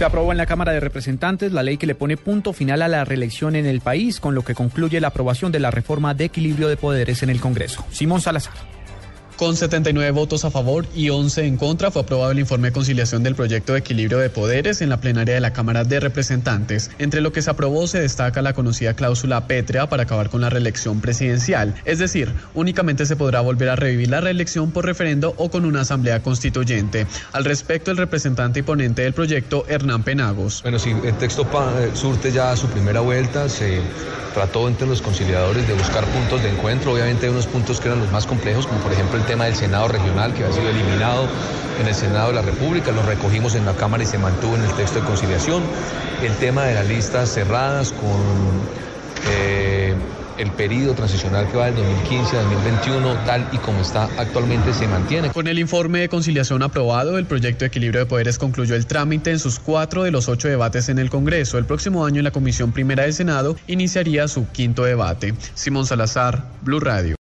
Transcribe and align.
Se 0.00 0.06
aprobó 0.06 0.32
en 0.32 0.38
la 0.38 0.46
Cámara 0.46 0.72
de 0.72 0.80
Representantes 0.80 1.52
la 1.52 1.62
ley 1.62 1.76
que 1.76 1.86
le 1.86 1.94
pone 1.94 2.16
punto 2.16 2.54
final 2.54 2.80
a 2.80 2.88
la 2.88 3.04
reelección 3.04 3.54
en 3.54 3.66
el 3.66 3.82
país, 3.82 4.18
con 4.18 4.34
lo 4.34 4.42
que 4.42 4.54
concluye 4.54 4.98
la 4.98 5.08
aprobación 5.08 5.52
de 5.52 5.60
la 5.60 5.70
reforma 5.70 6.14
de 6.14 6.24
equilibrio 6.24 6.68
de 6.68 6.78
poderes 6.78 7.22
en 7.22 7.28
el 7.28 7.38
Congreso. 7.38 7.84
Simón 7.90 8.22
Salazar. 8.22 8.54
Con 9.40 9.56
79 9.56 10.10
votos 10.10 10.44
a 10.44 10.50
favor 10.50 10.84
y 10.94 11.08
11 11.08 11.46
en 11.46 11.56
contra 11.56 11.90
fue 11.90 12.02
aprobado 12.02 12.30
el 12.30 12.40
informe 12.40 12.68
de 12.68 12.72
conciliación 12.72 13.22
del 13.22 13.34
proyecto 13.34 13.72
de 13.72 13.78
equilibrio 13.78 14.18
de 14.18 14.28
poderes 14.28 14.82
en 14.82 14.90
la 14.90 15.00
plenaria 15.00 15.32
de 15.32 15.40
la 15.40 15.54
Cámara 15.54 15.82
de 15.82 15.98
Representantes. 15.98 16.90
Entre 16.98 17.22
lo 17.22 17.32
que 17.32 17.40
se 17.40 17.48
aprobó 17.48 17.86
se 17.86 18.02
destaca 18.02 18.42
la 18.42 18.52
conocida 18.52 18.92
cláusula 18.92 19.46
pétrea 19.46 19.88
para 19.88 20.02
acabar 20.02 20.28
con 20.28 20.42
la 20.42 20.50
reelección 20.50 21.00
presidencial. 21.00 21.74
Es 21.86 21.98
decir, 21.98 22.30
únicamente 22.52 23.06
se 23.06 23.16
podrá 23.16 23.40
volver 23.40 23.70
a 23.70 23.76
revivir 23.76 24.10
la 24.10 24.20
reelección 24.20 24.72
por 24.72 24.84
referendo 24.84 25.32
o 25.38 25.50
con 25.50 25.64
una 25.64 25.80
asamblea 25.80 26.22
constituyente. 26.22 27.06
Al 27.32 27.46
respecto, 27.46 27.90
el 27.90 27.96
representante 27.96 28.60
y 28.60 28.62
ponente 28.62 29.00
del 29.00 29.14
proyecto, 29.14 29.64
Hernán 29.68 30.02
Penagos. 30.02 30.60
Bueno, 30.60 30.78
si 30.78 30.90
el 30.90 31.16
texto 31.16 31.48
surte 31.94 32.30
ya 32.30 32.54
su 32.56 32.66
primera 32.66 33.00
vuelta, 33.00 33.48
se 33.48 33.80
trató 34.32 34.68
entre 34.68 34.86
los 34.86 35.02
conciliadores 35.02 35.66
de 35.66 35.74
buscar 35.74 36.04
puntos 36.06 36.42
de 36.42 36.50
encuentro. 36.50 36.92
Obviamente 36.92 37.26
hay 37.26 37.32
unos 37.32 37.46
puntos 37.46 37.80
que 37.80 37.88
eran 37.88 38.00
los 38.00 38.10
más 38.10 38.26
complejos, 38.26 38.66
como 38.66 38.80
por 38.80 38.92
ejemplo 38.92 39.18
el 39.18 39.24
tema 39.26 39.44
del 39.44 39.54
Senado 39.54 39.88
regional, 39.88 40.34
que 40.34 40.44
ha 40.44 40.52
sido 40.52 40.68
eliminado 40.68 41.26
en 41.80 41.86
el 41.86 41.94
Senado 41.94 42.28
de 42.28 42.34
la 42.34 42.42
República, 42.42 42.92
lo 42.92 43.02
recogimos 43.02 43.54
en 43.54 43.64
la 43.64 43.74
Cámara 43.74 44.02
y 44.02 44.06
se 44.06 44.18
mantuvo 44.18 44.54
en 44.54 44.62
el 44.62 44.72
texto 44.74 45.00
de 45.00 45.06
conciliación. 45.06 45.62
El 46.22 46.34
tema 46.36 46.64
de 46.64 46.74
las 46.74 46.86
listas 46.86 47.32
cerradas 47.32 47.92
con 47.92 48.89
el 50.40 50.50
periodo 50.52 50.94
transicional 50.94 51.48
que 51.50 51.56
va 51.56 51.66
del 51.66 51.76
2015 51.76 52.36
a 52.36 52.42
2021, 52.42 53.24
tal 53.26 53.46
y 53.52 53.58
como 53.58 53.80
está 53.80 54.04
actualmente, 54.16 54.72
se 54.72 54.88
mantiene. 54.88 55.30
Con 55.30 55.46
el 55.46 55.58
informe 55.58 56.00
de 56.00 56.08
conciliación 56.08 56.62
aprobado, 56.62 57.18
el 57.18 57.26
proyecto 57.26 57.60
de 57.60 57.66
equilibrio 57.66 58.00
de 58.00 58.06
poderes 58.06 58.38
concluyó 58.38 58.74
el 58.74 58.86
trámite 58.86 59.30
en 59.30 59.38
sus 59.38 59.58
cuatro 59.58 60.02
de 60.02 60.10
los 60.10 60.28
ocho 60.28 60.48
debates 60.48 60.88
en 60.88 60.98
el 60.98 61.10
Congreso. 61.10 61.58
El 61.58 61.66
próximo 61.66 62.06
año, 62.06 62.18
en 62.18 62.24
la 62.24 62.30
Comisión 62.30 62.72
Primera 62.72 63.02
del 63.02 63.12
Senado 63.12 63.56
iniciaría 63.66 64.28
su 64.28 64.48
quinto 64.48 64.84
debate. 64.84 65.34
Simón 65.54 65.86
Salazar, 65.86 66.44
Blue 66.62 66.80
Radio. 66.80 67.16